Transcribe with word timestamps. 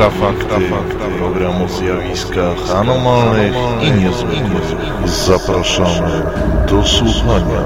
Infrafakty, 0.00 0.54
program 1.18 1.62
o 1.62 1.68
zjawiskach 1.68 2.70
anomalnych 2.76 3.54
i 3.82 3.90
niezwykłych. 3.90 4.74
Zapraszamy 5.04 6.22
do 6.68 6.84
słuchania. 6.84 7.64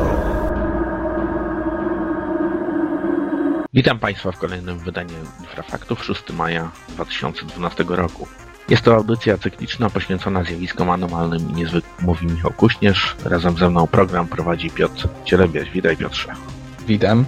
Witam 3.75 3.99
Państwa 3.99 4.33
w 4.33 4.39
kolejnym 4.39 4.79
wydaniu 4.79 5.15
Infrafaktów 5.41 6.05
6 6.05 6.33
maja 6.33 6.71
2012 6.89 7.85
roku. 7.89 8.29
Jest 8.69 8.83
to 8.83 8.95
audycja 8.95 9.39
cykliczna 9.39 9.91
poświęcona 9.91 10.45
zjawiskom 10.45 10.91
anomalnym 10.91 11.51
i 11.51 11.53
niezwykłym. 11.53 12.07
Mówi 12.07 12.27
Michał 12.27 12.53
Kuśnierz. 12.53 13.17
Razem 13.25 13.57
ze 13.57 13.71
mną 13.71 13.87
program 13.87 14.27
prowadzi 14.27 14.71
Piotr 14.71 15.09
Cielebiaś. 15.25 15.71
Witaj 15.71 15.97
Piotrze. 15.97 16.33
Witam. 16.87 17.25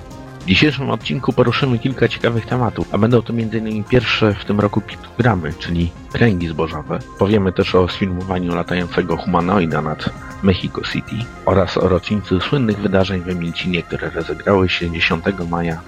W 0.47 0.49
dzisiejszym 0.49 0.91
odcinku 0.91 1.33
poruszymy 1.33 1.79
kilka 1.79 2.09
ciekawych 2.09 2.47
tematów, 2.47 2.95
a 2.95 2.99
będą 2.99 3.23
to 3.23 3.33
m.in. 3.33 3.85
pierwsze 3.85 4.35
w 4.35 4.45
tym 4.45 4.61
roku 4.61 4.81
piktogramy, 4.81 5.53
czyli 5.59 5.91
kręgi 6.13 6.49
zbożowe. 6.49 6.99
Powiemy 7.19 7.53
też 7.53 7.75
o 7.75 7.89
sfilmowaniu 7.89 8.55
latającego 8.55 9.17
humanoida 9.17 9.83
nad 9.83 10.11
Mexico 10.43 10.83
City 10.93 11.17
oraz 11.45 11.77
o 11.77 11.89
rocznicy 11.89 12.41
słynnych 12.41 12.79
wydarzeń 12.79 13.21
w 13.21 13.29
Emilcinie, 13.29 13.83
które 13.83 14.11
rozegrały 14.11 14.69
się 14.69 14.91
10 14.91 15.25
maja 15.51 15.81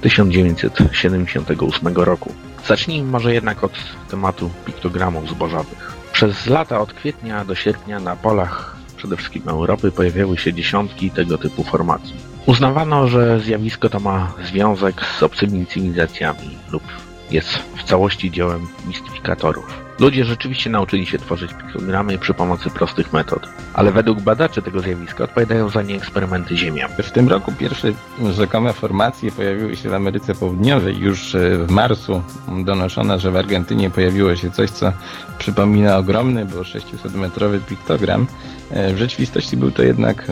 1978 0.00 1.94
roku. 1.94 2.32
Zacznijmy 2.66 3.10
może 3.10 3.34
jednak 3.34 3.64
od 3.64 3.72
tematu 4.10 4.50
piktogramów 4.64 5.30
zbożowych. 5.30 5.92
Przez 6.12 6.46
lata 6.46 6.80
od 6.80 6.92
kwietnia 6.92 7.44
do 7.44 7.54
sierpnia 7.54 8.00
na 8.00 8.16
polach 8.16 8.73
przede 9.04 9.16
wszystkim 9.16 9.48
Europy 9.48 9.92
pojawiały 9.92 10.38
się 10.38 10.52
dziesiątki 10.52 11.10
tego 11.10 11.38
typu 11.38 11.64
formacji. 11.64 12.14
Uznawano, 12.46 13.08
że 13.08 13.40
zjawisko 13.40 13.88
to 13.88 14.00
ma 14.00 14.32
związek 14.44 15.06
z 15.18 15.22
obcymi 15.22 15.66
cywilizacjami 15.66 16.58
lub 16.72 16.82
jest 17.30 17.48
w 17.76 17.82
całości 17.82 18.30
dziełem 18.30 18.66
mistyfikatorów. 18.86 19.83
Ludzie 19.98 20.24
rzeczywiście 20.24 20.70
nauczyli 20.70 21.06
się 21.06 21.18
tworzyć 21.18 21.54
piktogramy 21.54 22.18
przy 22.18 22.34
pomocy 22.34 22.70
prostych 22.70 23.12
metod, 23.12 23.48
ale 23.74 23.92
według 23.92 24.20
badaczy 24.20 24.62
tego 24.62 24.80
zjawiska 24.80 25.24
odpowiadają 25.24 25.68
za 25.68 25.82
nie 25.82 25.96
eksperymenty 25.96 26.56
Ziemia. 26.56 26.88
W 26.88 27.10
tym 27.10 27.28
roku 27.28 27.52
pierwsze 27.58 27.92
rzekome 28.32 28.72
formacje 28.72 29.32
pojawiły 29.32 29.76
się 29.76 29.88
w 29.88 29.94
Ameryce 29.94 30.34
Południowej. 30.34 30.98
Już 30.98 31.34
e, 31.34 31.58
w 31.58 31.70
marcu 31.70 32.22
donoszono, 32.64 33.18
że 33.18 33.30
w 33.30 33.36
Argentynie 33.36 33.90
pojawiło 33.90 34.36
się 34.36 34.50
coś, 34.50 34.70
co 34.70 34.92
przypomina 35.38 35.96
ogromny, 35.96 36.46
bo 36.46 36.60
600-metrowy 36.60 37.60
piktogram. 37.60 38.26
E, 38.70 38.94
w 38.94 38.98
rzeczywistości 38.98 39.56
był 39.56 39.70
to 39.70 39.82
jednak 39.82 40.26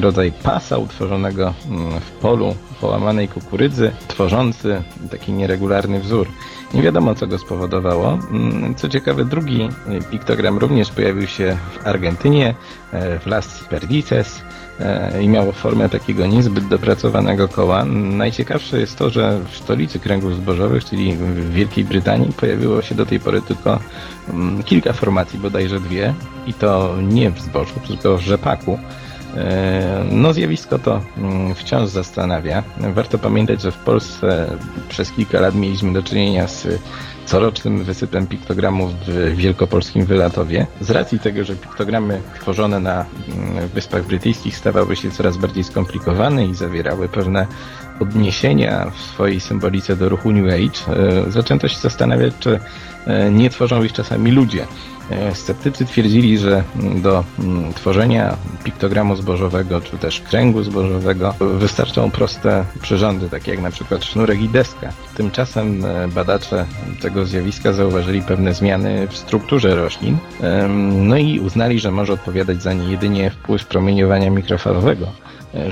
rodzaj 0.00 0.32
pasa 0.42 0.78
utworzonego 0.78 1.54
w 2.00 2.10
polu 2.10 2.54
połamanej 2.80 3.28
kukurydzy, 3.28 3.92
tworzący 4.08 4.82
taki 5.10 5.32
nieregularny 5.32 6.00
wzór. 6.00 6.28
Nie 6.74 6.82
wiadomo, 6.82 7.14
co 7.14 7.26
go 7.26 7.38
spowodowało. 7.38 8.18
Co 8.76 8.88
ciekawe, 8.88 9.24
drugi 9.24 9.68
piktogram 10.10 10.58
również 10.58 10.90
pojawił 10.90 11.26
się 11.26 11.56
w 11.72 11.86
Argentynie, 11.86 12.54
e, 12.92 13.18
w 13.18 13.26
Las 13.26 13.64
Perdices 13.64 14.42
e, 14.80 15.22
i 15.22 15.28
miało 15.28 15.52
formę 15.52 15.88
takiego 15.88 16.26
niezbyt 16.26 16.68
dopracowanego 16.68 17.48
koła. 17.48 17.84
Najciekawsze 17.84 18.80
jest 18.80 18.98
to, 18.98 19.10
że 19.10 19.40
w 19.50 19.56
stolicy 19.56 19.98
kręgów 19.98 20.36
zbożowych, 20.36 20.84
czyli 20.84 21.16
w 21.16 21.50
Wielkiej 21.50 21.84
Brytanii, 21.84 22.32
pojawiło 22.32 22.82
się 22.82 22.94
do 22.94 23.06
tej 23.06 23.20
pory 23.20 23.42
tylko 23.42 23.78
kilka 24.64 24.92
formacji, 24.92 25.38
bodajże 25.38 25.80
dwie, 25.80 26.14
i 26.46 26.54
to 26.54 26.94
nie 27.02 27.30
w 27.30 27.40
zbożu, 27.40 27.74
tylko 27.86 28.18
w 28.18 28.20
rzepaku. 28.20 28.78
E, 29.36 30.04
no 30.10 30.32
zjawisko 30.32 30.78
to 30.78 31.00
mm, 31.18 31.54
wciąż 31.54 31.88
zastanawia. 31.88 32.62
Warto 32.94 33.18
pamiętać, 33.18 33.62
że 33.62 33.70
w 33.70 33.76
Polsce 33.76 34.56
przez 34.88 35.12
kilka 35.12 35.40
lat 35.40 35.54
mieliśmy 35.54 35.92
do 35.92 36.02
czynienia 36.02 36.48
z 36.48 36.68
corocznym 37.24 37.84
wysypem 37.84 38.26
piktogramów 38.26 38.92
w 39.06 39.36
wielkopolskim 39.36 40.06
Wylatowie. 40.06 40.66
Z 40.80 40.90
racji 40.90 41.18
tego, 41.18 41.44
że 41.44 41.56
piktogramy 41.56 42.20
tworzone 42.40 42.80
na 42.80 43.04
mm, 43.28 43.68
Wyspach 43.68 44.06
Brytyjskich 44.06 44.56
stawały 44.56 44.96
się 44.96 45.10
coraz 45.10 45.36
bardziej 45.36 45.64
skomplikowane 45.64 46.46
i 46.46 46.54
zawierały 46.54 47.08
pewne 47.08 47.46
odniesienia 48.00 48.90
w 48.90 49.00
swojej 49.00 49.40
symbolice 49.40 49.96
do 49.96 50.08
ruchu 50.08 50.32
New 50.32 50.52
Age, 50.52 50.98
e, 51.26 51.30
zaczęto 51.30 51.68
się 51.68 51.78
zastanawiać, 51.78 52.34
czy 52.40 52.60
e, 53.06 53.30
nie 53.30 53.50
tworzą 53.50 53.82
ich 53.82 53.92
czasami 53.92 54.30
ludzie. 54.30 54.66
E, 55.10 55.34
sceptycy 55.34 55.84
twierdzili, 55.86 56.38
że 56.38 56.64
do 57.02 57.24
mm, 57.38 57.74
tworzenia 57.74 58.36
piktogramu 58.64 59.16
zbożowego 59.16 59.80
czy 59.80 59.98
też 59.98 60.20
kręgu 60.20 60.62
zbożowego 60.62 61.34
wystarczą 61.40 62.10
proste 62.10 62.64
przyrządy, 62.82 63.30
takie 63.30 63.50
jak 63.50 63.60
na 63.60 63.70
przykład 63.70 64.04
sznurek 64.04 64.40
i 64.40 64.48
deska. 64.48 64.92
Tymczasem 65.16 65.84
e, 65.84 66.08
badacze 66.08 66.66
tego 67.00 67.26
zjawiska 67.26 67.72
zauważyli 67.72 68.22
pewne 68.22 68.54
zmiany 68.54 69.08
w 69.08 69.16
strukturze 69.16 69.74
roślin, 69.74 70.18
no 70.92 71.16
i 71.16 71.40
uznali, 71.40 71.80
że 71.80 71.90
może 71.90 72.12
odpowiadać 72.12 72.62
za 72.62 72.72
nie 72.72 72.90
jedynie 72.90 73.30
wpływ 73.30 73.66
promieniowania 73.66 74.30
mikrofalowego. 74.30 75.06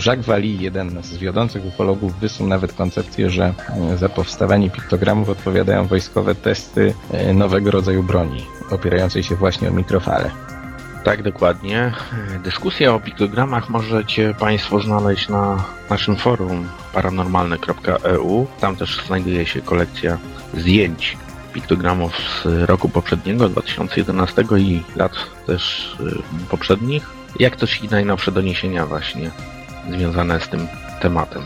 Jacques 0.07 0.27
Vallée, 0.27 0.61
jeden 0.61 1.03
z 1.03 1.19
wiodących 1.19 1.67
ufologów, 1.67 2.21
wysunął 2.21 2.49
nawet 2.49 2.73
koncepcję, 2.73 3.31
że 3.31 3.55
e, 3.93 3.97
za 3.97 4.09
powstawanie 4.09 4.71
piktogramów 4.71 5.29
odpowiadają 5.29 5.87
wojskowe 5.87 6.35
testy 6.35 6.95
e, 7.13 7.35
nowego 7.35 7.71
rodzaju 7.71 8.03
broni, 8.03 8.47
opierającej 8.71 9.23
się 9.23 9.37
właśnie 9.37 9.69
o 9.69 9.73
mikrofale. 9.73 10.31
Tak, 11.05 11.23
dokładnie. 11.23 11.93
Dyskusję 12.45 12.93
o 12.93 13.01
piktogramach 13.01 13.71
możecie 13.71 14.35
Państwo 14.35 14.81
znaleźć 14.81 15.29
na 15.29 15.65
naszym 15.91 16.17
forum 16.17 16.69
paranormalne.eu. 16.93 18.47
Tam 18.61 18.77
też 18.77 19.07
znajduje 19.07 19.47
się 19.47 19.61
kolekcja 19.61 20.19
zdjęć 20.55 21.17
piktogramów 21.53 22.13
z 22.45 22.45
roku 22.69 22.89
poprzedniego, 22.89 23.49
2011 23.49 24.45
i 24.59 24.83
lat 24.97 25.13
też 25.47 25.97
e, 26.01 26.49
poprzednich, 26.49 27.07
jak 27.41 27.57
też 27.57 27.85
i 27.85 27.89
najnowsze 27.89 28.33
doniesienia 28.33 28.87
właśnie 28.87 29.31
związane 29.91 30.41
z 30.41 30.49
tym 30.49 30.67
tematem. 31.01 31.43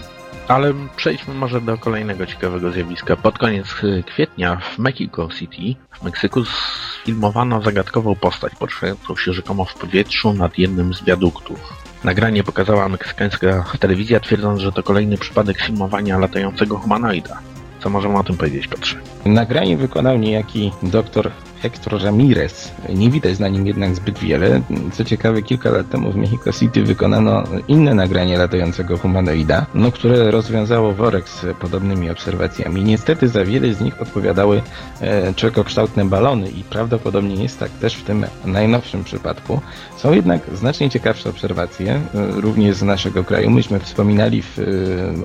Ale 0.48 0.74
przejdźmy 0.96 1.34
może 1.34 1.60
do 1.60 1.78
kolejnego 1.78 2.26
ciekawego 2.26 2.70
zjawiska. 2.70 3.16
Pod 3.16 3.38
koniec 3.38 3.66
kwietnia 4.06 4.56
w 4.56 4.78
Mexico 4.78 5.28
City 5.38 5.80
w 5.92 6.02
Meksyku 6.02 6.44
sfilmowano 6.44 7.62
zagadkową 7.62 8.14
postać 8.14 8.54
poruszającą 8.54 9.16
się 9.16 9.32
rzekomo 9.32 9.64
w 9.64 9.74
powietrzu 9.74 10.32
nad 10.32 10.58
jednym 10.58 10.94
z 10.94 11.04
wiaduktów. 11.04 11.88
Nagranie 12.04 12.44
pokazała 12.44 12.88
meksykańska 12.88 13.64
telewizja, 13.80 14.20
twierdząc, 14.20 14.60
że 14.60 14.72
to 14.72 14.82
kolejny 14.82 15.18
przypadek 15.18 15.60
filmowania 15.60 16.18
latającego 16.18 16.78
humanoida. 16.78 17.38
Co 17.80 17.90
możemy 17.90 18.18
o 18.18 18.24
tym 18.24 18.36
powiedzieć, 18.36 18.66
Piotrze? 18.68 18.96
Nagranie 19.24 19.76
wykonał 19.76 20.18
niejaki 20.18 20.72
doktor 20.82 21.30
Hector 21.62 22.02
Ramirez. 22.02 22.72
Nie 22.94 23.10
widać 23.10 23.38
na 23.38 23.48
nim 23.48 23.66
jednak 23.66 23.94
zbyt 23.94 24.18
wiele. 24.18 24.60
Co 24.92 25.04
ciekawe, 25.04 25.42
kilka 25.42 25.70
lat 25.70 25.90
temu 25.90 26.12
w 26.12 26.16
Mexico 26.16 26.52
City 26.52 26.82
wykonano 26.82 27.44
inne 27.68 27.94
nagranie 27.94 28.38
latającego 28.38 28.98
humanoida, 28.98 29.66
no, 29.74 29.92
które 29.92 30.30
rozwiązało 30.30 30.92
worek 30.92 31.28
z 31.28 31.46
podobnymi 31.60 32.10
obserwacjami. 32.10 32.82
Niestety 32.82 33.28
za 33.28 33.44
wiele 33.44 33.74
z 33.74 33.80
nich 33.80 34.02
odpowiadały 34.02 34.62
e, 35.00 35.34
człowiekokształtne 35.34 36.04
balony 36.04 36.50
i 36.50 36.64
prawdopodobnie 36.64 37.42
jest 37.42 37.58
tak 37.58 37.70
też 37.70 37.94
w 37.94 38.04
tym 38.04 38.26
najnowszym 38.44 39.04
przypadku. 39.04 39.60
Są 39.96 40.12
jednak 40.12 40.40
znacznie 40.54 40.90
ciekawsze 40.90 41.30
obserwacje, 41.30 41.92
e, 41.94 42.00
również 42.40 42.76
z 42.76 42.82
naszego 42.82 43.24
kraju. 43.24 43.50
Myśmy 43.50 43.80
wspominali 43.80 44.42
w 44.42 44.58
e, 44.58 44.62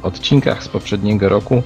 odcinkach 0.02 0.64
z 0.64 0.68
poprzedniego 0.68 1.30
roku, 1.30 1.64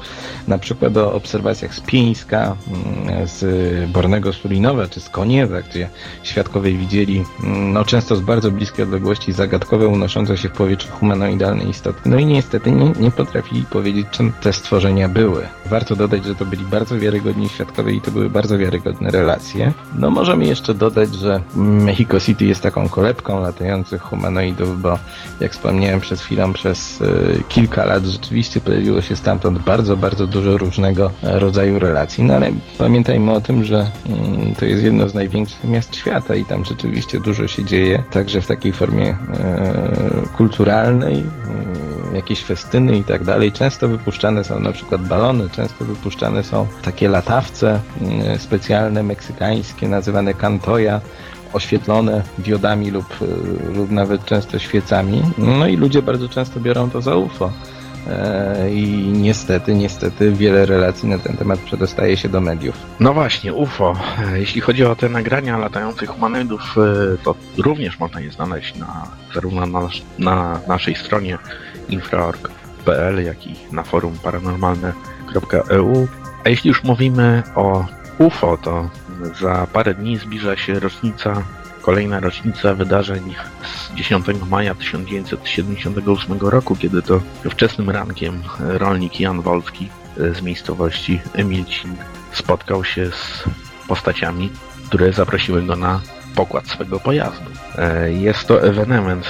na 0.48 0.58
przykład 0.58 0.98
o 0.98 1.14
obserwacjach 1.14 1.76
z 1.76 1.80
Pieńska, 1.80 2.56
mm, 2.68 3.28
z 3.28 3.46
Bornego 3.90 4.34
Suli 4.34 4.57
Lubinowa 4.58 4.88
czy 4.88 5.00
z 5.00 5.10
Koniewa, 5.10 5.62
gdzie 5.62 5.90
świadkowie 6.24 6.74
widzieli 6.74 7.24
mm, 7.44 7.74
no, 7.74 7.86
często 7.86 8.16
z 8.16 8.20
bardzo 8.20 8.52
bliskiej 8.52 8.86
odległości 8.86 9.34
zagadkowe 9.34 9.88
unoszące 9.88 10.38
się 10.38 10.50
w 10.50 10.52
powietrzu 10.52 10.88
humanoidalne 10.92 11.64
istoty. 11.64 12.00
No 12.06 12.18
i 12.18 12.26
niestety 12.26 12.72
nie, 12.72 12.92
nie 13.00 13.12
potrafili 13.12 13.64
powiedzieć, 13.64 14.08
czym 14.12 14.34
te 14.42 14.54
stworzenia 14.54 15.10
były. 15.10 15.48
Warto 15.66 15.96
dodać, 15.96 16.26
że 16.26 16.36
to 16.36 16.46
byli 16.46 16.66
bardzo 16.66 17.00
wiarygodni 17.00 17.50
świadkowie 17.50 17.94
i 17.94 18.02
to 18.02 18.12
były 18.12 18.30
bardzo 18.30 18.58
wiarygodne 18.58 19.12
relacje. 19.12 19.74
No 19.96 20.12
możemy 20.12 20.46
jeszcze 20.46 20.74
dodać, 20.74 21.16
że 21.16 21.42
Mexico 21.56 22.20
City 22.20 22.46
jest 22.46 22.62
taką 22.62 22.90
kolebką 22.90 23.42
latających 23.42 24.02
humanoidów, 24.02 24.82
bo 24.82 25.00
jak 25.40 25.52
wspomniałem 25.52 26.00
przed 26.00 26.20
chwilą, 26.20 26.54
przez 26.54 27.02
y, 27.02 27.44
kilka 27.50 27.86
lat 27.86 28.04
rzeczywiście 28.06 28.62
pojawiło 28.62 29.02
się 29.02 29.16
stamtąd 29.16 29.60
bardzo, 29.60 29.98
bardzo 29.98 30.28
dużo 30.28 30.58
różnego 30.58 31.12
rodzaju 31.24 31.80
relacji. 31.80 32.24
No 32.24 32.34
ale 32.34 32.52
pamiętajmy 32.78 33.32
o 33.32 33.42
tym, 33.42 33.64
że 33.64 33.92
y, 34.06 34.47
to 34.56 34.66
jest 34.66 34.84
jedno 34.84 35.10
z 35.10 35.14
największych 35.14 35.64
miast 35.64 35.96
świata 35.96 36.36
i 36.36 36.46
tam 36.46 36.66
rzeczywiście 36.66 37.20
dużo 37.20 37.48
się 37.48 37.66
dzieje, 37.66 38.04
także 38.12 38.42
w 38.42 38.48
takiej 38.48 38.74
formie 38.74 39.10
e, 39.10 39.18
kulturalnej, 40.38 41.24
e, 42.12 42.16
jakieś 42.16 42.44
festyny 42.44 42.98
i 42.98 43.04
tak 43.04 43.24
dalej. 43.24 43.52
Często 43.52 43.88
wypuszczane 43.88 44.44
są 44.44 44.60
na 44.60 44.72
przykład 44.72 45.08
balony, 45.08 45.50
często 45.50 45.86
wypuszczane 45.86 46.44
są 46.44 46.68
takie 46.82 47.10
latawce 47.10 47.80
e, 48.26 48.40
specjalne, 48.40 49.04
meksykańskie, 49.04 49.88
nazywane 49.88 50.34
kantoja, 50.34 51.02
oświetlone 51.54 52.24
diodami 52.38 52.92
lub, 52.92 53.06
lub 53.76 53.92
nawet 53.92 54.26
często 54.26 54.60
świecami. 54.60 55.22
No 55.38 55.68
i 55.68 55.78
ludzie 55.78 56.02
bardzo 56.02 56.30
często 56.30 56.60
biorą 56.60 56.90
to 56.90 57.02
za 57.02 57.16
UFO. 57.16 57.52
E, 58.10 58.72
i 58.72 59.08
niestety, 59.08 59.76
niestety 59.76 60.32
wiele 60.32 60.66
relacji 60.66 61.10
na 61.10 61.18
ten 61.18 61.38
temat 61.38 61.60
przedostaje 61.60 62.18
się 62.18 62.30
do 62.30 62.42
mediów. 62.42 62.76
No 63.00 63.14
właśnie, 63.14 63.54
UFO. 63.54 63.96
E, 64.34 64.40
Jeśli 64.40 64.62
chodzi 64.62 64.86
o 64.86 64.96
te 64.96 65.10
nagrania 65.10 65.58
latających 65.58 66.10
humanoidów, 66.10 66.76
e, 66.78 67.18
to 67.24 67.36
również 67.58 68.00
można 68.00 68.22
je 68.22 68.32
znaleźć 68.32 68.76
na, 68.76 69.08
zarówno 69.34 69.66
na, 69.66 69.90
na 70.20 70.60
naszej 70.68 70.96
stronie 70.96 71.38
infra.org.pl, 71.90 73.26
jak 73.26 73.48
i 73.48 73.56
na 73.72 73.84
forum 73.84 74.18
paranormalne.eu. 74.24 76.08
A 76.46 76.50
jeśli 76.50 76.68
już 76.68 76.84
mówimy 76.84 77.44
o 77.56 77.86
UFO, 78.18 78.58
to 78.58 78.90
za 79.42 79.68
parę 79.74 79.94
dni 79.94 80.18
zbliża 80.18 80.58
się 80.58 80.80
rocznica, 80.80 81.44
kolejna 81.88 82.20
rocznica 82.20 82.74
wydarzeń 82.74 83.36
z 83.64 83.94
10 83.96 84.26
maja 84.50 84.76
1978 84.76 86.40
roku, 86.40 86.76
kiedy 86.76 87.02
to 87.02 87.22
wczesnym 87.50 87.90
rankiem 87.90 88.44
rolnik 88.60 89.20
Jan 89.20 89.42
Wolski 89.42 89.90
e, 90.20 90.34
z 90.34 90.42
miejscowości 90.42 91.22
Emilcin 91.34 91.96
spotkał 92.32 92.84
się 92.84 93.12
z 93.12 93.44
postaciami, 93.88 94.50
które 94.88 95.14
zaprosiły 95.14 95.62
go 95.62 95.76
na 95.76 96.02
pokład 96.36 96.68
swego 96.68 97.00
pojazdu. 97.00 97.52
E, 97.78 98.12
Jest 98.12 98.48
to 98.48 98.64
ewenement 98.64 99.26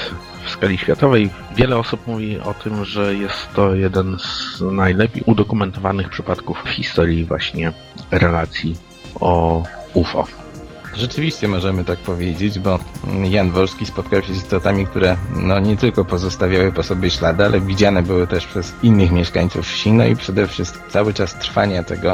w 0.46 0.50
skali 0.50 0.78
światowej. 0.78 1.30
Wiele 1.56 1.78
osób 1.78 2.08
mówi 2.08 2.40
o 2.40 2.54
tym, 2.54 2.86
że 2.86 3.16
jest 3.16 3.54
to 3.54 3.76
jeden 3.76 4.18
z 4.20 4.62
najlepiej 4.62 5.24
udokumentowanych 5.26 6.10
przypadków 6.10 6.64
w 6.66 6.70
historii 6.70 7.26
właśnie 7.26 7.72
relacji 8.12 8.76
o 9.20 9.64
UFO. 9.94 10.47
Rzeczywiście 10.98 11.48
możemy 11.48 11.84
tak 11.84 12.00
powiedzieć, 12.00 12.60
bo 12.60 12.80
Jan 13.24 13.52
Wolski 13.52 13.86
spotkał 13.86 14.22
się 14.22 14.34
z 14.34 14.38
istotami, 14.38 14.88
które 14.88 15.18
no, 15.36 15.60
nie 15.60 15.78
tylko 15.78 16.06
pozostawiały 16.06 16.72
po 16.72 16.84
sobie 16.84 17.10
ślady, 17.10 17.46
ale 17.46 17.62
widziane 17.62 18.04
były 18.04 18.28
też 18.28 18.48
przez 18.48 18.74
innych 18.84 19.12
mieszkańców 19.12 19.68
wsi. 19.68 19.92
No 19.92 20.06
i 20.06 20.16
przede 20.16 20.48
wszystkim 20.48 20.82
cały 20.90 21.14
czas 21.14 21.34
trwania 21.34 21.84
tego 21.84 22.14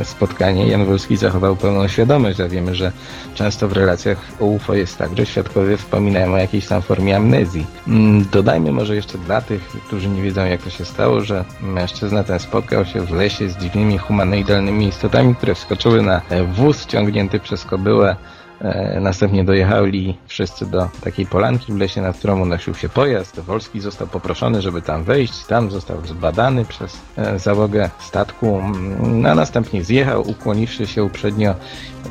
e, 0.00 0.04
spotkania 0.04 0.64
Jan 0.64 0.84
Wolski 0.84 1.16
zachował 1.16 1.56
pełną 1.56 1.88
świadomość, 1.88 2.40
a 2.40 2.48
wiemy, 2.48 2.74
że 2.74 2.92
często 3.34 3.68
w 3.68 3.72
relacjach 3.72 4.18
o 4.40 4.44
UFO 4.44 4.74
jest 4.74 4.98
tak, 4.98 5.16
że 5.16 5.26
świadkowie 5.26 5.76
wspominają 5.76 6.32
o 6.32 6.36
jakiejś 6.36 6.66
tam 6.66 6.82
formie 6.82 7.16
amnezji. 7.16 7.66
Mm, 7.88 8.24
Dodajmy 8.32 8.72
może 8.72 8.96
jeszcze 8.96 9.18
dla 9.18 9.40
tych, 9.40 9.68
którzy 9.86 10.08
nie 10.08 10.22
wiedzą 10.22 10.44
jak 10.44 10.62
to 10.62 10.70
się 10.70 10.84
stało, 10.84 11.20
że 11.20 11.44
mężczyzna 11.60 12.24
ten 12.24 12.38
spotkał 12.38 12.84
się 12.84 13.00
w 13.00 13.10
lesie 13.10 13.48
z 13.48 13.56
dziwnymi 13.56 13.98
humanoidalnymi 13.98 14.88
istotami, 14.88 15.34
które 15.34 15.54
wskoczyły 15.54 16.02
na 16.02 16.20
wóz 16.52 16.86
ciągnięty 16.86 17.40
przez 17.40 17.64
kobyłę. 17.64 17.81
E, 17.90 18.16
Następnie 19.00 19.44
dojechali 19.44 20.18
wszyscy 20.26 20.66
do 20.66 20.88
takiej 21.00 21.26
polanki 21.26 21.72
w 21.72 21.76
lesie, 21.76 22.02
nad 22.02 22.16
którą 22.16 22.40
unosił 22.40 22.74
się 22.74 22.88
pojazd. 22.88 23.40
Wolski 23.40 23.80
został 23.80 24.06
poproszony, 24.06 24.62
żeby 24.62 24.82
tam 24.82 25.04
wejść. 25.04 25.46
Tam 25.46 25.70
został 25.70 26.06
zbadany 26.06 26.64
przez 26.64 27.00
e, 27.16 27.38
załogę 27.38 27.90
statku, 27.98 28.58
mm, 28.58 29.26
a 29.26 29.34
następnie 29.34 29.84
zjechał, 29.84 30.30
ukłoniwszy 30.30 30.86
się 30.86 31.04
uprzednio 31.04 31.54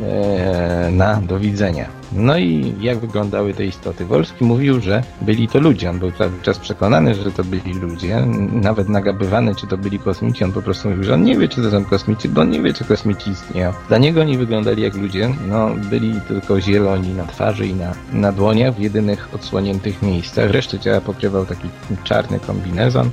e, 0.02 0.92
na 0.92 1.22
do 1.22 1.40
widzenia. 1.40 2.02
No 2.14 2.38
i 2.38 2.76
jak 2.80 3.00
wyglądały 3.00 3.54
te 3.54 3.66
istoty? 3.66 4.06
Wolski 4.06 4.44
mówił, 4.46 4.80
że 4.80 5.04
byli 5.22 5.48
to 5.48 5.60
ludzie. 5.60 5.90
On 5.90 6.00
był 6.00 6.12
cały 6.12 6.32
czas 6.42 6.60
przekonany, 6.60 7.16
że 7.16 7.32
to 7.32 7.44
byli 7.44 7.74
ludzie. 7.74 8.26
Nawet 8.52 8.90
nagabywany, 8.90 9.56
czy 9.56 9.68
to 9.68 9.78
byli 9.78 10.00
kosmici. 10.00 10.44
On 10.44 10.52
po 10.52 10.62
prostu 10.62 10.90
mówił, 10.90 11.04
że 11.04 11.14
on 11.14 11.24
nie 11.24 11.38
wie, 11.38 11.48
czy 11.48 11.62
to 11.62 11.72
są 11.72 11.86
kosmici, 11.86 12.30
bo 12.30 12.42
on 12.42 12.50
nie 12.50 12.62
wie, 12.62 12.74
czy 12.74 12.84
kosmici 12.84 13.32
istnieją. 13.32 13.74
Dla 13.88 13.98
niego 13.98 14.24
nie 14.24 14.38
wyglądali 14.38 14.84
jak 14.84 14.96
ludzie. 14.96 15.30
No, 15.48 15.70
byli 15.90 16.22
tylko 16.42 16.62
zieloni 16.62 17.14
na 17.14 17.26
twarzy 17.26 17.68
i 17.68 17.74
na, 17.74 17.94
na 18.14 18.32
dłoniach, 18.32 18.76
w 18.76 18.80
jedynych 18.80 19.30
odsłoniętych 19.36 20.02
miejscach. 20.02 20.52
Resztę 20.52 20.80
ciała 20.80 21.02
pokrywał 21.02 21.46
taki 21.46 21.70
czarny 22.04 22.40
kombinezon. 22.40 23.10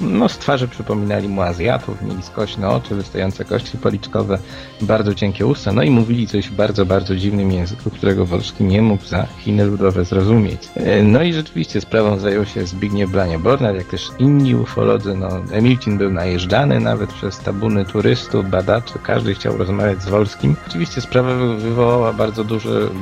No, 0.00 0.28
z 0.28 0.38
twarzy 0.38 0.68
przypominali 0.68 1.28
mu 1.28 1.42
Azjatów, 1.42 2.02
mieli 2.02 2.22
skośne 2.22 2.68
oczy, 2.68 2.94
wystające 2.94 3.44
kości 3.44 3.78
policzkowe, 3.78 4.38
bardzo 4.80 5.14
cienkie 5.14 5.46
usta, 5.46 5.72
no 5.72 5.82
i 5.82 5.90
mówili 5.90 6.26
coś 6.26 6.48
w 6.48 6.54
bardzo, 6.54 6.86
bardzo 6.86 7.16
dziwnym 7.16 7.52
języku, 7.52 7.90
którego 7.90 8.26
Wolski 8.26 8.64
nie 8.64 8.82
mógł 8.82 9.04
za 9.04 9.26
Chiny 9.38 9.64
ludowe 9.64 10.04
zrozumieć. 10.04 10.68
E, 10.76 11.02
No 11.02 11.22
i 11.22 11.32
rzeczywiście 11.32 11.80
sprawą 11.80 12.18
zajął 12.18 12.44
się 12.46 12.66
Zbigniew 12.66 13.10
Blania-Bornar, 13.10 13.74
jak 13.76 13.86
też 13.86 14.08
inni 14.18 14.54
ufolodzy, 14.54 15.14
no 15.16 15.28
Emilcin 15.52 15.98
był 15.98 16.10
najeżdżany 16.10 16.80
nawet 16.80 17.12
przez 17.12 17.38
tabuny 17.38 17.84
turystów, 17.84 18.50
badaczy, 18.50 18.94
każdy 19.02 19.34
chciał 19.34 19.56
rozmawiać 19.56 20.02
z 20.02 20.08
Wolskim. 20.08 20.56
Oczywiście 20.68 21.00
sprawa 21.00 21.34
wy- 21.34 21.56
wywołała 21.56 22.12
bardzo 22.12 22.44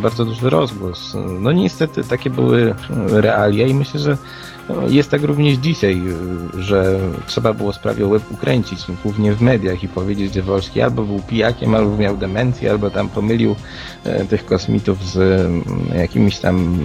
bardzo 0.03 0.25
duży 0.25 0.51
rozgłos. 0.51 1.17
No 1.41 1.53
niestety 1.53 2.05
takie 2.05 2.31
były 2.31 2.75
realia 3.11 3.67
i 3.67 3.75
myślę, 3.75 4.01
że 4.01 4.17
Jest 4.89 5.11
tak 5.11 5.23
również 5.23 5.55
dzisiaj, 5.55 6.03
y, 6.57 6.63
że 6.63 7.01
trzeba 7.27 7.53
było 7.53 7.73
sprawę 7.73 8.07
łeb 8.07 8.23
ukręcić, 8.31 8.81
głównie 9.03 9.33
w 9.33 9.41
mediach 9.41 9.83
i 9.83 9.89
powiedzieć, 9.89 10.35
że 10.35 10.43
Wolski 10.43 10.83
albo 10.83 11.03
był 11.03 11.21
pijakiem, 11.29 11.75
albo 11.75 11.97
miał 11.97 12.17
demencję, 12.17 12.71
albo 12.71 12.91
tam 12.91 13.09
pomylił 13.09 13.57
e, 14.05 14.25
tych 14.25 14.47
kosmitów 14.47 15.05
z 15.05 15.17
mm, 15.17 15.65
jakimiś 15.99 16.39
tam 16.39 16.79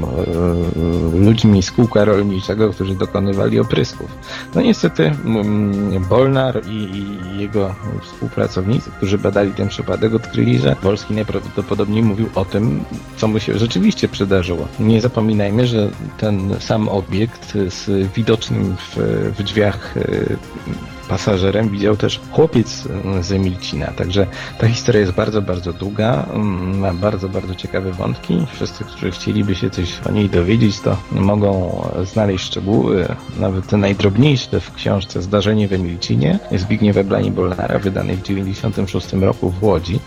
e, 1.13 1.19
ludźmi 1.19 1.63
z 1.63 1.71
kółka 1.71 2.05
rolniczego, 2.05 2.69
którzy 2.69 2.95
dokonywali 2.95 3.59
oprysków. 3.59 4.17
No 4.55 4.61
niestety 4.61 5.05
mm, 5.25 6.05
Bolnar 6.09 6.61
i 6.67 7.03
jego 7.37 7.75
współpracownicy, 8.01 8.91
którzy 8.91 9.17
badali 9.17 9.51
ten 9.51 9.67
przypadek, 9.67 10.13
odkryli, 10.13 10.59
że 10.59 10.75
Wolski 10.83 11.13
najprawdopodobniej 11.13 12.03
mówił 12.03 12.29
o 12.35 12.45
tym, 12.45 12.83
co 13.17 13.27
mu 13.27 13.39
się 13.39 13.57
rzeczywiście 13.59 14.07
przydarzyło. 14.07 14.67
Nie 14.79 15.01
zapominajmy, 15.01 15.67
że 15.67 15.89
ten 16.17 16.55
sam 16.59 16.89
obiekt 16.89 17.57
z 17.71 18.13
widocznym 18.13 18.75
w, 18.77 18.97
w 19.37 19.43
drzwiach 19.43 19.97
e, 19.97 20.01
pasażerem 21.09 21.69
widział 21.69 21.97
też 21.97 22.19
chłopiec 22.31 22.87
e, 23.17 23.23
z 23.23 23.31
Emilcina. 23.31 23.87
Także 23.87 24.27
ta 24.57 24.67
historia 24.67 25.01
jest 25.01 25.13
bardzo, 25.13 25.41
bardzo 25.41 25.73
długa, 25.73 26.25
ma 26.73 26.93
bardzo, 26.93 27.29
bardzo 27.29 27.55
ciekawe 27.55 27.91
wątki. 27.91 28.45
Wszyscy, 28.53 28.83
którzy 28.83 29.11
chcieliby 29.11 29.55
się 29.55 29.69
coś 29.69 29.99
o 30.09 30.11
niej 30.11 30.29
dowiedzieć, 30.29 30.79
to 30.79 30.97
mogą 31.11 31.81
znaleźć 32.03 32.45
szczegóły, 32.45 33.07
nawet 33.39 33.67
te 33.67 33.77
najdrobniejsze 33.77 34.59
w 34.59 34.73
książce 34.73 35.21
Zdarzenie 35.21 35.67
w 35.67 35.73
Emilcinie 35.73 36.39
Zbigniewa 36.51 37.03
Blani-Bolnara, 37.03 37.79
wydanej 37.79 38.15
w 38.15 38.21
1996 38.21 39.13
roku 39.13 39.49
w 39.49 39.63
Łodzi. 39.63 39.99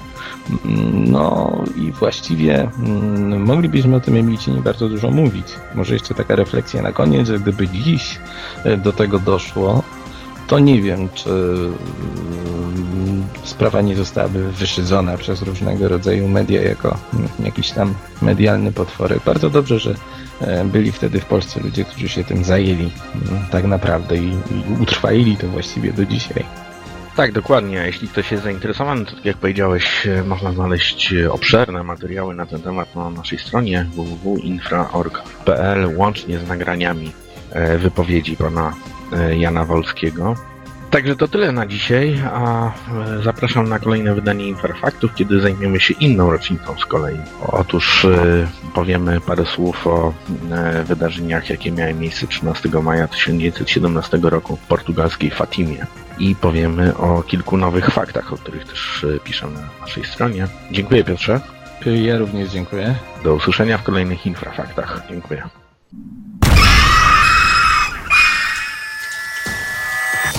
No 0.95 1.53
i 1.77 1.93
właściwie 1.93 2.71
mm, 2.79 3.43
moglibyśmy 3.43 3.97
o 3.97 4.01
tym 4.01 4.17
Emilcinie 4.17 4.61
bardzo 4.61 4.89
dużo 4.89 5.11
mówić. 5.11 5.47
Może 5.75 5.95
jeszcze 5.95 6.15
taka 6.15 6.37
refleksja 6.37 6.83
na 6.83 6.93
koniec, 6.93 7.29
że 7.29 7.39
gdyby 7.39 7.69
dziś 7.69 8.19
e, 8.65 8.77
do 8.77 8.93
tego 8.93 9.19
doszło, 9.19 9.83
to 10.47 10.59
nie 10.59 10.83
wiem, 10.83 11.09
czy 11.15 11.31
mm, 11.31 13.25
sprawa 13.45 13.81
nie 13.81 13.97
zostałaby 13.97 14.53
wyszydzona 14.53 15.17
przez 15.17 15.43
różnego 15.43 15.89
rodzaju 15.89 16.29
media 16.29 16.63
jako 16.63 16.97
mm, 17.15 17.29
jakiś 17.45 17.71
tam 17.71 17.95
medialny 18.23 18.73
potworek. 18.73 19.21
Bardzo 19.27 19.51
dobrze, 19.51 19.79
że 19.79 19.95
e, 20.41 20.65
byli 20.65 20.93
wtedy 20.93 21.21
w 21.21 21.25
Polsce 21.25 21.61
ludzie, 21.61 21.85
którzy 21.85 22.09
się 22.09 22.25
tym 22.25 22.45
zajęli 22.45 22.91
tak 23.51 23.65
naprawdę 23.65 24.17
i, 24.17 24.29
i 24.31 24.83
utrwalili 24.83 25.37
to 25.37 25.49
właściwie 25.49 25.93
do 25.93 26.05
dzisiaj. 26.05 26.64
Tak, 27.17 27.33
dokładnie. 27.33 27.77
Jeśli 27.77 28.09
ktoś 28.09 28.33
jest 28.33 28.45
zainteresowany, 28.45 29.05
to 29.05 29.17
tak 29.17 29.25
jak 29.25 29.37
powiedziałeś, 29.37 30.07
e, 30.07 30.25
można 30.25 30.53
znaleźć 30.53 31.13
e, 31.13 31.33
obszerne 31.33 31.83
materiały 31.83 32.35
na 32.35 32.47
ten 32.47 32.63
temat 32.63 32.95
na 32.95 33.11
naszej 33.11 33.39
stronie 33.39 33.87
www.infra.org.pl 33.95 35.97
łącznie 35.97 36.39
z 36.39 36.49
nagraniami 36.49 37.13
e, 37.51 37.79
wypowiedzi 37.79 38.37
pana 38.37 38.75
Jana 39.37 39.65
Wolskiego. 39.65 40.35
Także 40.95 41.17
to 41.17 41.29
tyle 41.29 41.53
na 41.53 41.67
dzisiaj, 41.67 42.23
a 42.33 42.67
e, 42.67 43.23
zapraszam 43.23 43.69
na 43.69 43.79
kolejne 43.79 44.15
wydanie 44.15 44.49
Infrafaktów, 44.49 45.15
kiedy 45.15 45.41
zajmiemy 45.41 45.81
się 45.81 45.95
inną 45.95 46.31
rocznicą 46.31 46.79
z 46.79 46.87
kolei. 46.87 47.19
Otóż 47.47 48.05
e, 48.05 48.47
powiemy 48.75 49.21
parę 49.21 49.47
słów 49.47 49.87
o 49.87 50.13
e, 50.53 50.85
wydarzeniach, 50.85 51.51
jakie 51.51 51.73
miały 51.73 51.95
miejsce 51.95 52.27
13 52.27 52.69
maja 52.83 53.09
1917 53.09 54.19
roku 54.23 54.57
w 54.57 54.61
portugalskiej 54.61 55.31
Fatimie 55.31 55.87
i 56.19 56.35
powiemy 56.35 56.97
o 56.97 57.23
kilku 57.23 57.57
nowych 57.57 57.91
faktach, 57.91 58.33
o 58.33 58.37
których 58.37 58.65
też 58.65 59.07
piszę 59.25 59.47
na 59.47 59.61
naszej 59.81 60.05
stronie. 60.05 60.49
Dziękuję 60.71 61.05
Piotrze. 61.05 61.41
Ja 61.87 62.19
również 62.19 62.51
dziękuję. 62.51 62.95
Do 63.25 63.35
usłyszenia 63.35 63.79
w 63.79 63.83
kolejnych 63.83 64.27
infrafaktach. 64.27 65.03
Dziękuję. 65.11 65.49